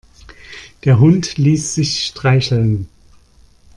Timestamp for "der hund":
0.83-1.37